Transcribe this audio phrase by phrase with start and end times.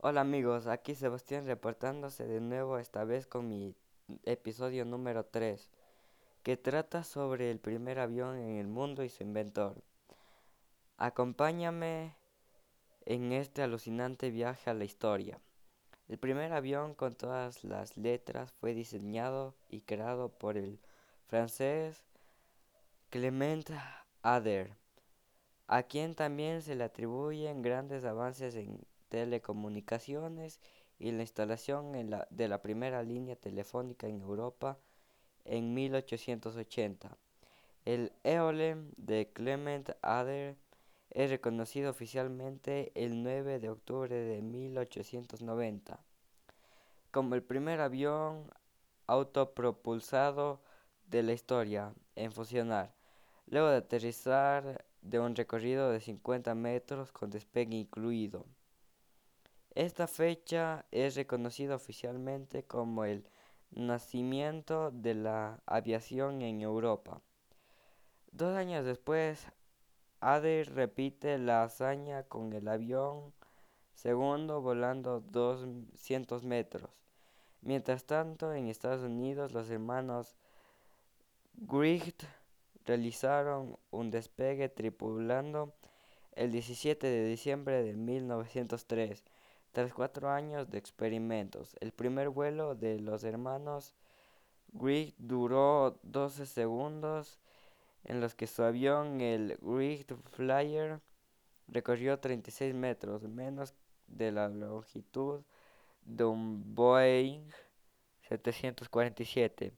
[0.00, 3.74] Hola amigos, aquí Sebastián reportándose de nuevo esta vez con mi
[4.22, 5.72] episodio número 3,
[6.44, 9.74] que trata sobre el primer avión en el mundo y su inventor.
[10.98, 12.14] Acompáñame
[13.06, 15.40] en este alucinante viaje a la historia.
[16.06, 20.78] El primer avión con todas las letras fue diseñado y creado por el
[21.26, 22.04] francés
[23.10, 23.68] Clement
[24.22, 24.76] Ader,
[25.66, 30.60] a quien también se le atribuyen grandes avances en telecomunicaciones
[30.98, 31.92] y la instalación
[32.30, 34.78] de la primera línea telefónica en Europa
[35.44, 37.16] en 1880.
[37.84, 40.56] El EOLEM de Clement Ader
[41.10, 46.00] es reconocido oficialmente el 9 de octubre de 1890
[47.10, 48.50] como el primer avión
[49.06, 50.60] autopropulsado
[51.06, 52.94] de la historia en funcionar,
[53.46, 58.46] luego de aterrizar de un recorrido de 50 metros con despegue incluido.
[59.78, 63.28] Esta fecha es reconocida oficialmente como el
[63.70, 67.22] nacimiento de la aviación en Europa.
[68.32, 69.46] Dos años después,
[70.18, 73.32] Adair repite la hazaña con el avión
[73.94, 76.90] segundo volando 200 metros.
[77.60, 80.34] Mientras tanto, en Estados Unidos, los hermanos
[81.54, 82.24] Wright
[82.84, 85.72] realizaron un despegue tripulando
[86.32, 89.22] el 17 de diciembre de 1903
[89.78, 93.94] tras cuatro años de experimentos, el primer vuelo de los hermanos
[94.72, 97.38] Wright duró 12 segundos
[98.02, 101.00] en los que su avión, el Wright Flyer,
[101.68, 103.72] recorrió 36 metros, menos
[104.08, 105.42] de la longitud
[106.02, 107.48] de un Boeing
[108.22, 109.72] 747,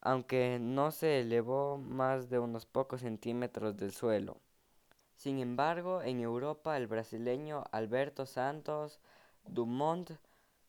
[0.00, 4.36] aunque no se elevó más de unos pocos centímetros del suelo.
[5.22, 8.98] Sin embargo, en Europa el brasileño Alberto Santos
[9.46, 10.10] Dumont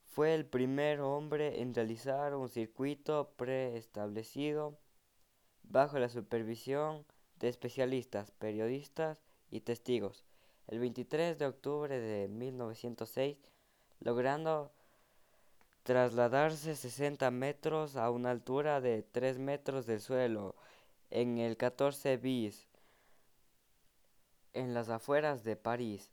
[0.05, 4.77] fue el primer hombre en realizar un circuito preestablecido
[5.63, 7.03] bajo la supervisión
[7.39, 9.17] de especialistas, periodistas
[9.49, 10.23] y testigos,
[10.67, 13.37] el 23 de octubre de 1906,
[14.01, 14.71] logrando
[15.81, 20.53] trasladarse 60 metros a una altura de 3 metros del suelo
[21.09, 22.67] en el 14 bis
[24.53, 26.11] en las afueras de París.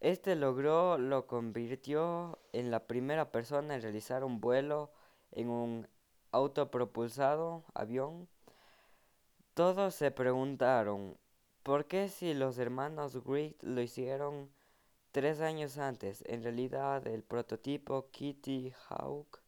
[0.00, 4.90] Este logro lo convirtió en la primera persona en realizar un vuelo
[5.30, 5.88] en un
[6.32, 8.28] autopropulsado avión.
[9.54, 11.16] Todos se preguntaron,
[11.62, 14.50] ¿por qué si los hermanos Wright lo hicieron
[15.12, 16.24] tres años antes?
[16.26, 19.40] En realidad el prototipo Kitty Hawk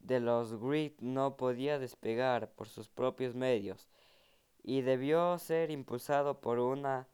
[0.00, 3.88] de los Wright no podía despegar por sus propios medios
[4.62, 7.08] y debió ser impulsado por una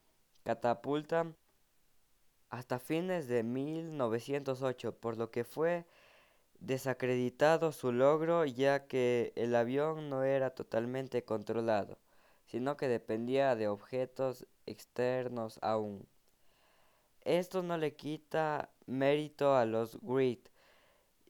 [0.48, 1.34] catapulta
[2.48, 5.84] hasta fines de 1908, por lo que fue
[6.58, 11.98] desacreditado su logro ya que el avión no era totalmente controlado,
[12.46, 16.08] sino que dependía de objetos externos aún.
[17.26, 20.48] Esto no le quita mérito a los Wright,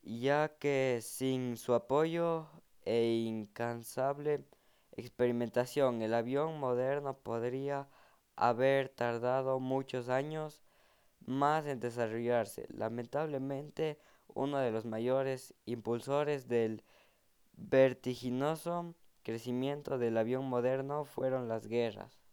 [0.05, 2.47] ya que sin su apoyo
[2.85, 4.45] e incansable
[4.93, 7.89] experimentación el avión moderno podría
[8.39, 10.63] haber tardado muchos años
[11.27, 12.67] más en desarrollarse.
[12.71, 16.85] Lamentablemente, uno de los mayores impulsores del
[17.57, 18.95] vertiginoso
[19.25, 22.28] crecimiento del avión moderno fueron las guerras.